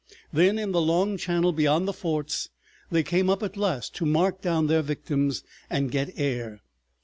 [0.33, 2.49] Then in the long channel beyond the forts
[2.89, 6.63] they came up at last to mark down their victims and get air.